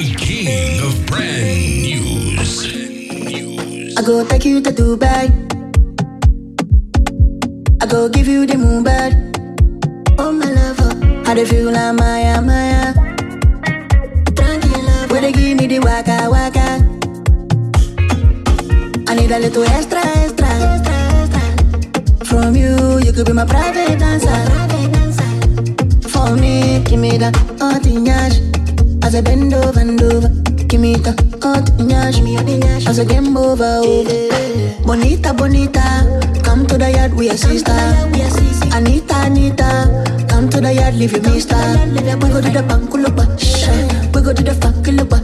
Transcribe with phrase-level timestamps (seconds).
[0.00, 2.64] King of brand news.
[3.98, 5.28] I go take you to Dubai.
[7.82, 9.12] I go give you the moon bed.
[10.18, 12.94] Oh my lover, how they feel like Maya Maya.
[14.32, 16.80] Tranquila, where they give me the waka waka.
[19.06, 20.48] I need a little extra extra.
[20.48, 22.24] extra, extra.
[22.24, 24.32] From you, you could be my private dancer.
[26.08, 27.34] For me, give me that
[27.84, 28.49] nyash.
[29.10, 30.28] As I bend over and over,
[30.68, 31.10] give me the
[31.42, 32.86] hot nyash.
[32.86, 34.86] As I game over, over.
[34.86, 35.82] Bonita, bonita,
[36.44, 37.72] come to the yard, we are sister.
[38.72, 41.56] Anita, Anita, come to the yard, leave you mister.
[41.56, 44.12] We go to the shine.
[44.12, 45.18] We go to the fakuluba,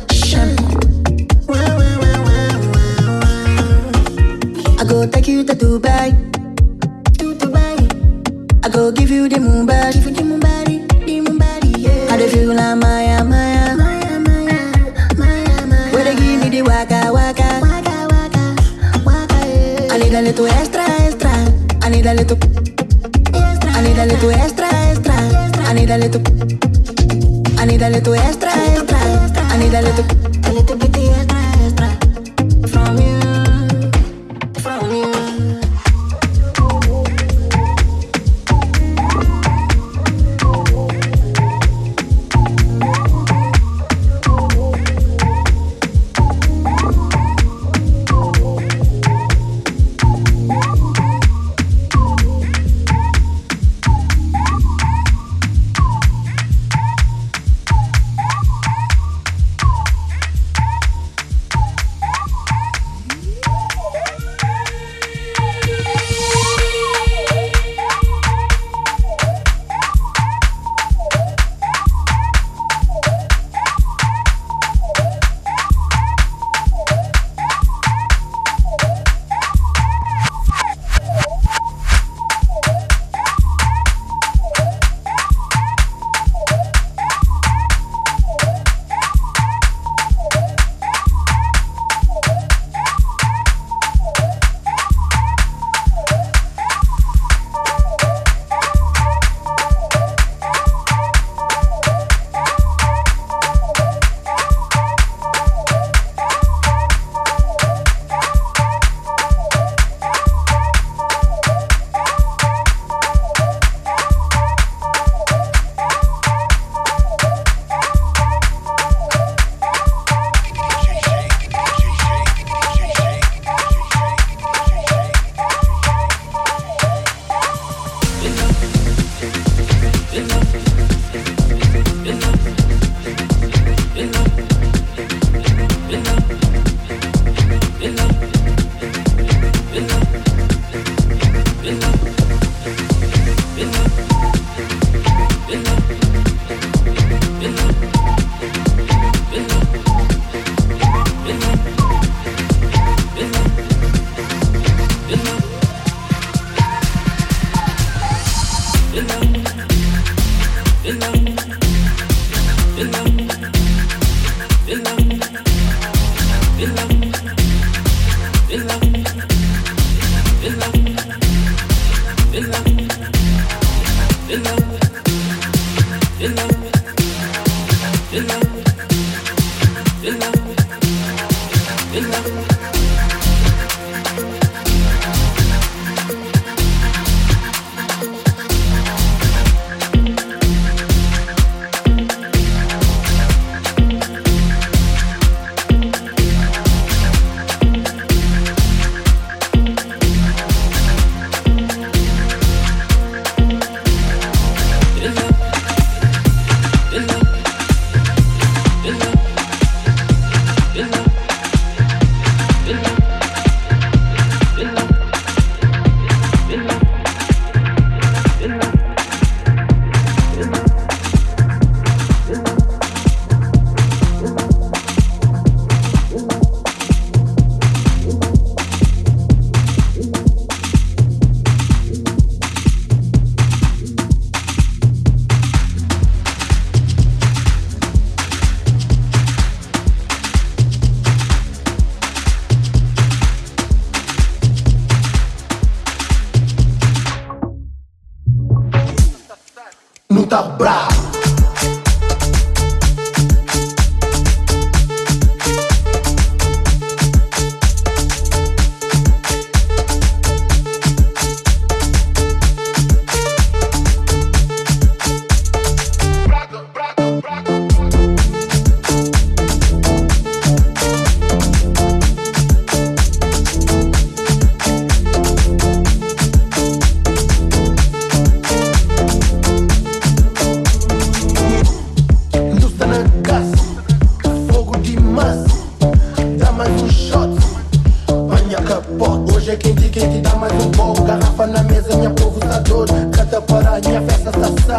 [291.16, 292.92] Garrafa na mesa, minha povo tá doido.
[293.10, 294.78] Canta para minha festa, tá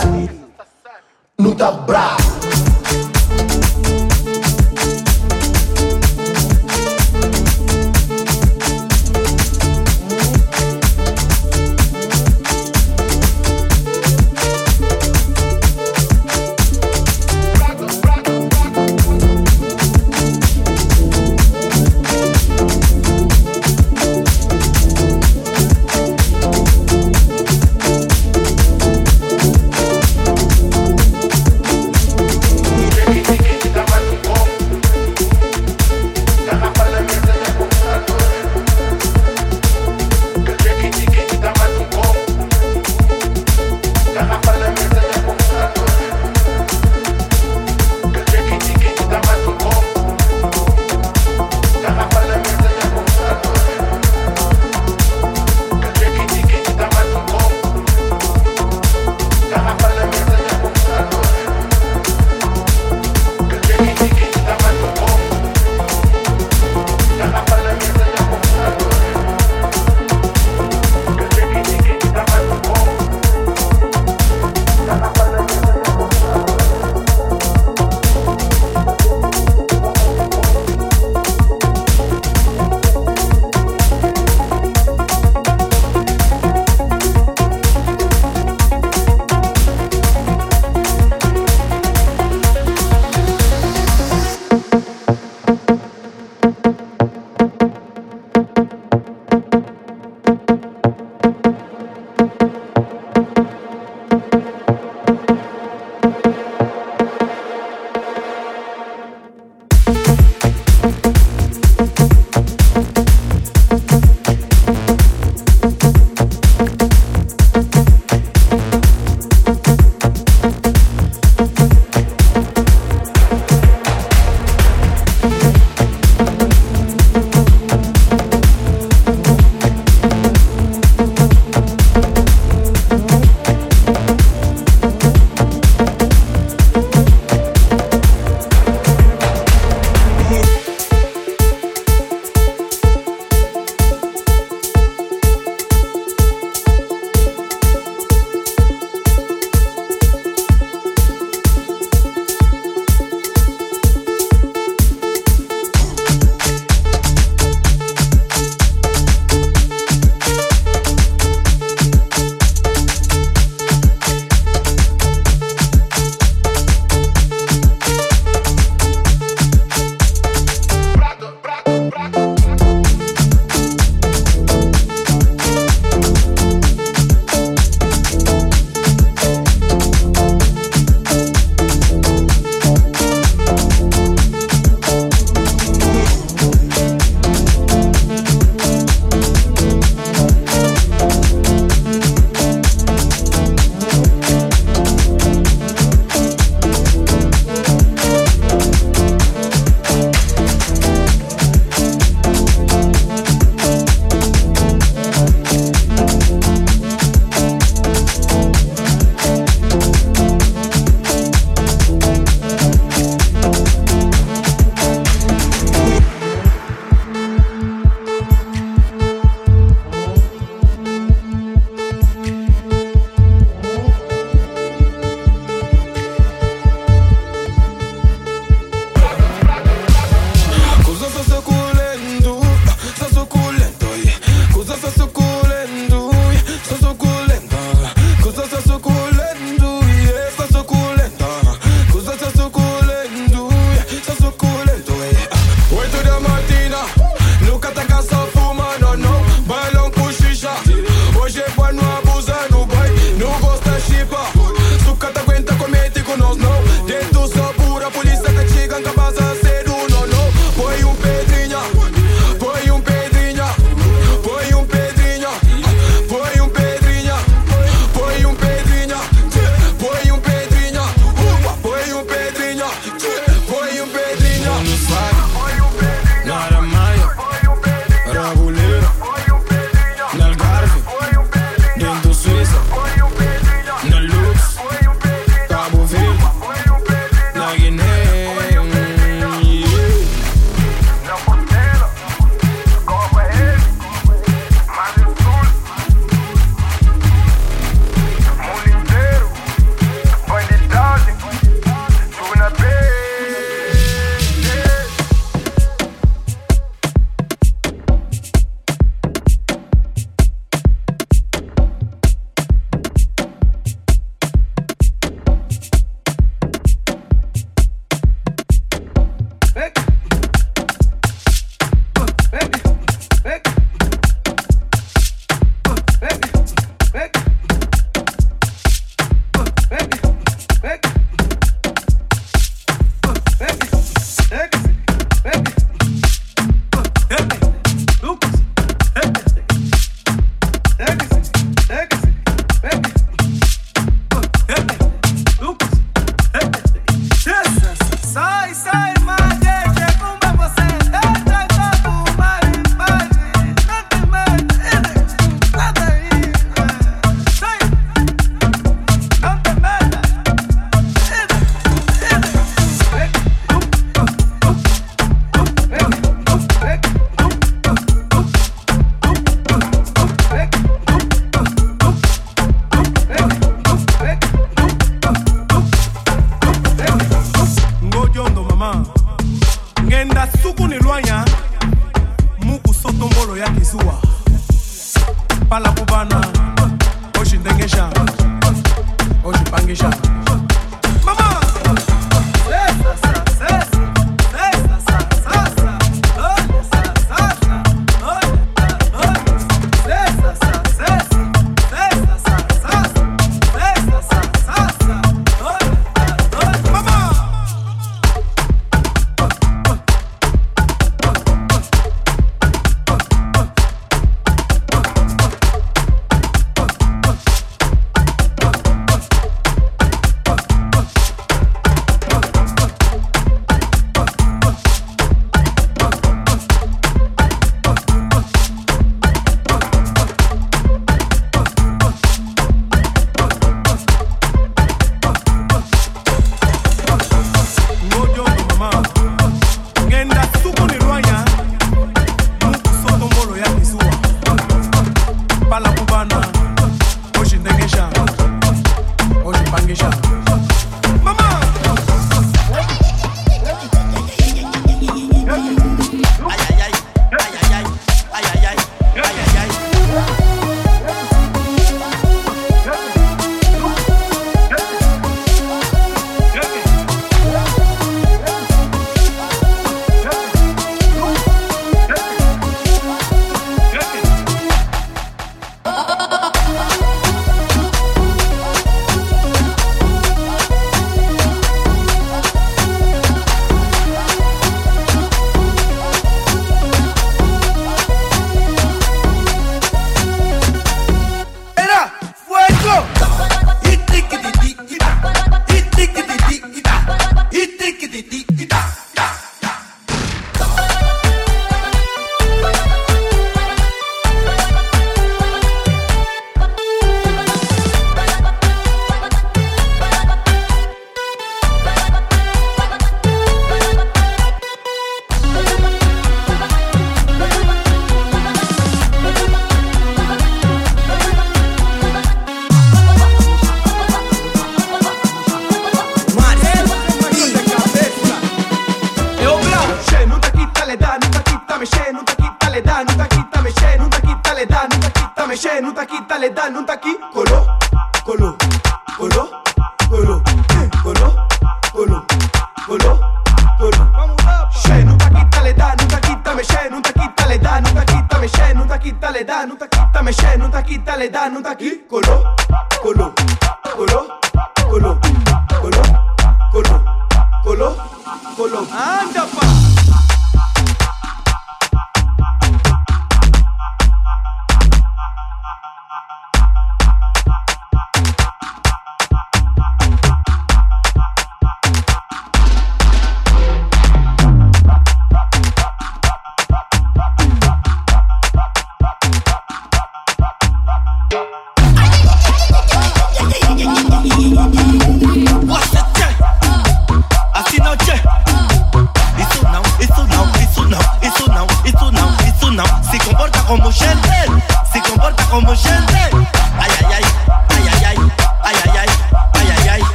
[1.39, 2.16] Não tá bravo.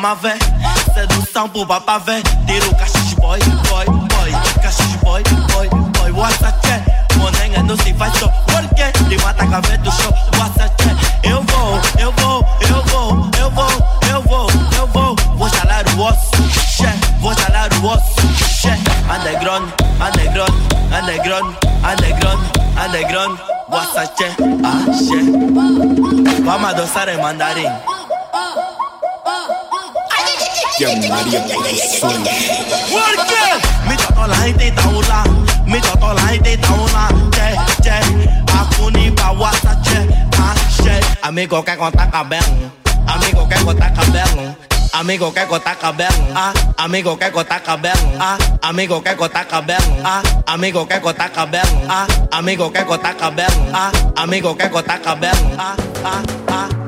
[0.00, 0.34] Mama vé,
[0.94, 2.22] sedução pro papá vé.
[2.46, 3.38] Tira o cachis boy,
[3.68, 6.12] boy, boy, cachis boy, boy, boy.
[6.12, 6.82] What's a check?
[7.16, 10.12] Monenga não se faz só porque Te mata a do show.
[10.38, 10.96] What's a check?
[11.22, 13.68] Eu vou, eu vou, eu vou, eu vou,
[14.10, 15.16] eu vou, eu vou.
[15.36, 16.30] Vou chalar o osso,
[16.76, 18.26] che, vou chalar o osso,
[18.62, 18.70] che.
[19.12, 20.54] Underground, underground,
[20.98, 22.40] underground, underground,
[22.82, 23.38] underground.
[23.68, 24.34] What's a check?
[24.64, 26.40] Ah, che.
[26.42, 27.99] Vamos a dançar em mandarim.
[30.80, 32.24] Llamaría corazón.
[32.90, 33.44] ¿Por qué?
[33.88, 35.24] Mi toto la gente está hola,
[35.66, 38.00] mi toto la gente está hola, che, che,
[38.58, 40.54] akuni ah.
[41.22, 42.72] Amigo que conta cabelo,
[43.06, 44.56] amigo que conta cabelo,
[44.92, 50.22] amigo que corta cabelo, ah, amigo que corta cabelo, ah, amigo que corta cabelo, ah,
[50.46, 55.76] amigo que corta cabelo, ah, amigo que corta cabelo, ah, amigo que corta cabelo, ah,
[56.04, 56.79] ah, ah, ah, ah,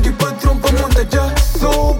[0.00, 1.92] Andy Patron pa' monta ya, so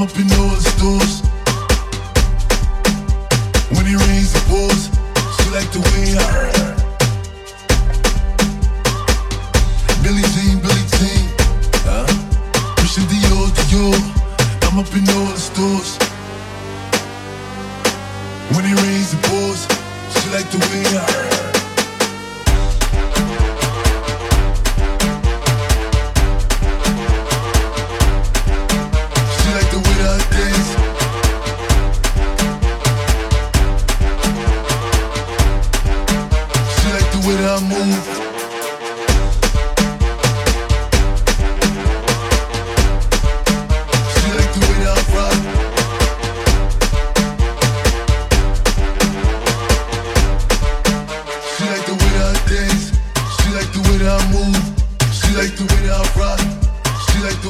[0.00, 1.20] Up in those doors.
[3.68, 4.88] When he rains, it pours.
[5.36, 6.69] She like the way I.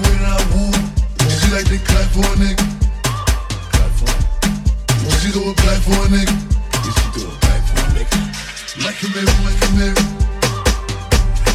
[0.06, 0.72] I.
[1.28, 2.64] She like to clap for a nigga.
[5.20, 6.34] She do a clap for a nigga.
[6.84, 8.18] She do a clap for a nigga.
[8.84, 9.08] Like a
[9.44, 10.10] like a.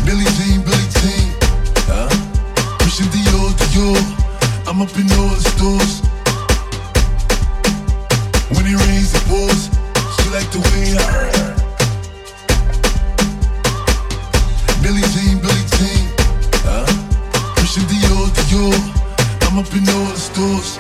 [0.06, 1.28] Billy Jean, Billy Jean.
[3.12, 4.02] Dior, Dior.
[4.68, 5.10] I'm up in
[5.42, 6.02] stores.
[8.52, 8.66] When.
[10.16, 10.52] She like.
[14.82, 16.05] Billy Jean, Billy Jean
[18.56, 18.74] door.
[19.42, 20.78] I'm up in all the stores.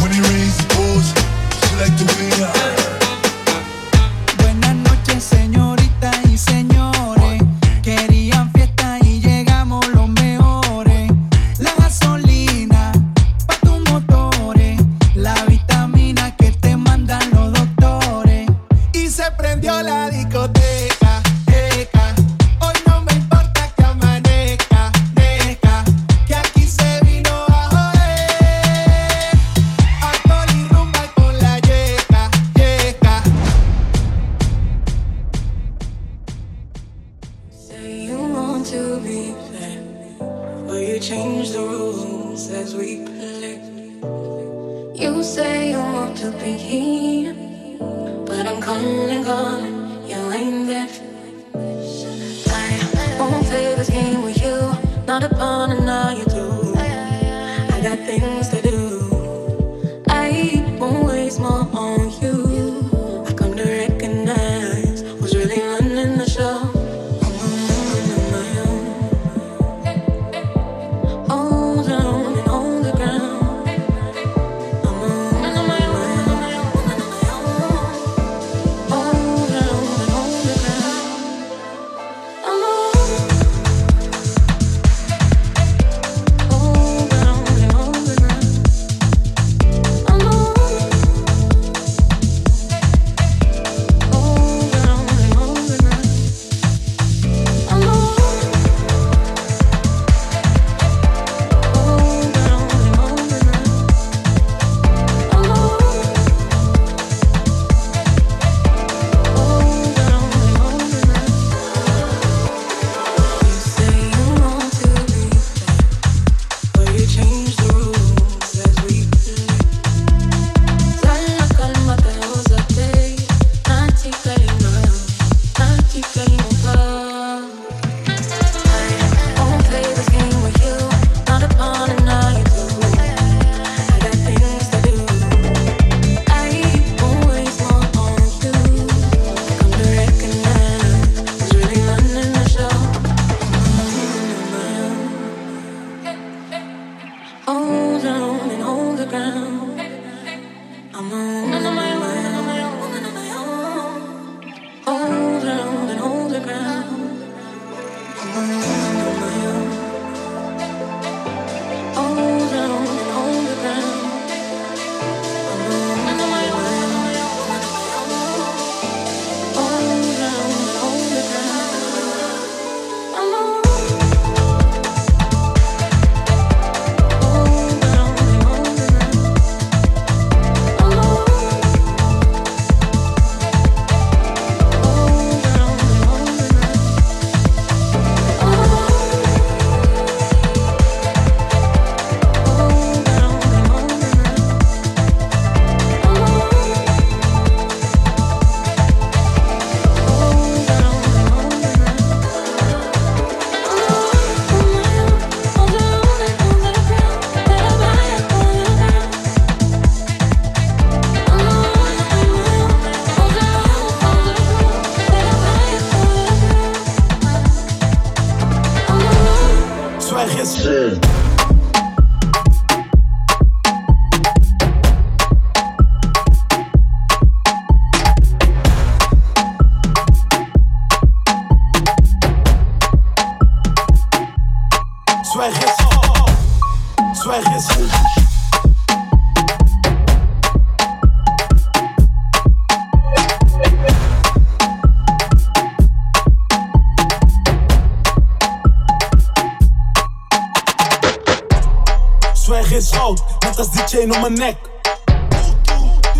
[0.00, 1.08] When he raised the balls,
[1.62, 2.81] she like the way I.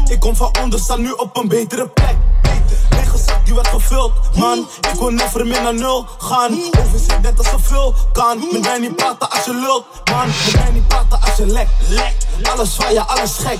[0.08, 2.16] Ik kom van onder, sta nu op een betere plek.
[2.90, 4.58] Mijn gezak die werd gevuld, man.
[4.92, 6.58] Ik wil never meer naar nul gaan.
[6.78, 8.48] Overzicht net als zoveel kan.
[8.52, 10.26] Met mij niet praten als je lult, man.
[10.26, 11.70] Met mij niet praten als je lekt.
[11.88, 12.14] lek.
[12.42, 13.58] Alles zwaaien, alles gek.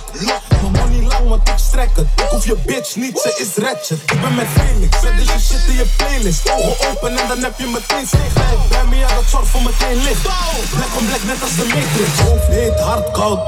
[0.61, 2.07] Mijn money lang, want ik strek het.
[2.17, 3.99] Ik hoef je bitch niet, ze is ratchet.
[4.13, 6.51] Ik ben met Felix, zet dus je shit in je playlist.
[6.51, 8.33] Ogen open en dan heb je meteen steeg.
[8.69, 10.23] Bij mij ja, dat zorgt voor meteen licht.
[10.23, 12.19] Black on black, net als de matrix.
[12.29, 13.39] Hoofd heet, hard koud.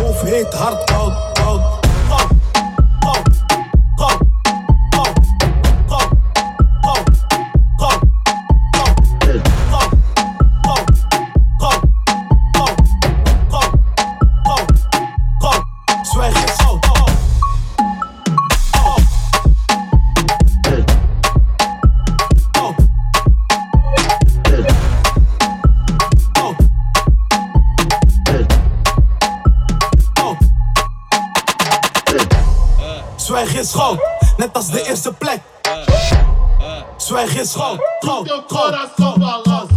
[0.00, 1.35] Hoofd heet, hard koud.
[33.36, 33.98] Zwijg is goud,
[34.36, 35.40] net als de eerste plek.
[36.96, 39.75] Zwijg is goud, goud, goud.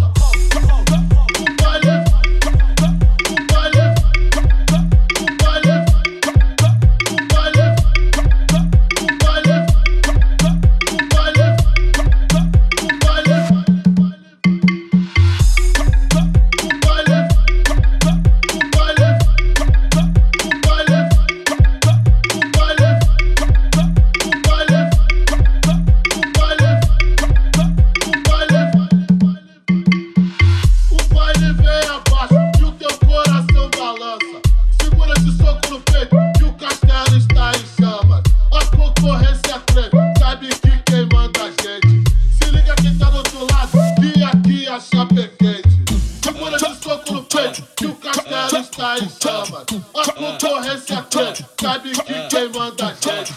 [47.76, 49.66] Que o castelo está em chamas.
[49.96, 53.34] A concorrência quer, sabe que quem manda a gente.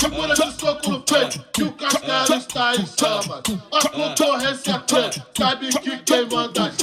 [0.00, 3.42] Segura esse soco no peito que o castelo está em chamas.
[3.72, 6.73] A concorrência quer, sabe que quem manda a gente.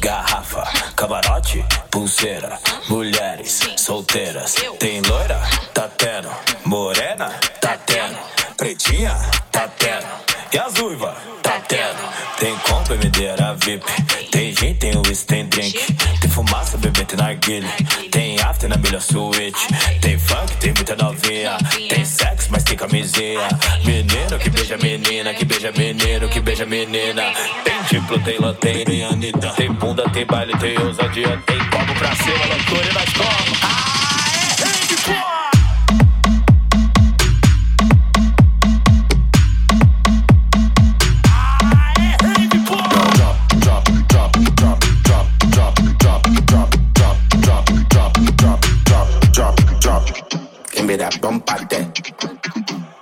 [0.00, 0.62] Garrafa,
[0.96, 4.54] camarote, pulseira, mulheres solteiras.
[4.78, 5.38] Tem loira?
[5.74, 6.30] Tá tendo.
[6.64, 7.28] Morena?
[7.60, 8.16] Tá tendo.
[8.56, 9.14] Pretinha?
[9.52, 10.06] Tá tendo.
[10.54, 11.14] E as uivas?
[11.42, 11.98] Tá tendo.
[12.38, 13.84] Tem compra, bebedeira VIP.
[14.30, 15.92] Tem gin, tem whisky, tem drink.
[16.18, 17.68] Tem fumaça, bebê, tem narguile.
[18.10, 19.66] Tem after na melhor suíte.
[20.00, 21.58] Tem funk, tem muita novinha.
[21.90, 23.48] Tem sexo, mas tem camisinha.
[23.84, 27.22] Menino que beija menina, que beija menino, que beija menina.
[27.64, 27.75] Tem
[28.06, 29.48] diplo, tem lanterna, tem Anitta.
[29.50, 31.42] Tem bunda, tem baile, tem ousadia.
[31.46, 33.56] Tem copo pra cima, loucura e nós como.
[33.62, 34.24] Ah,
[34.62, 34.76] é.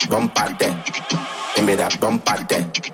[0.08, 0.74] Bump out there.
[1.56, 2.93] Give me that bump out there.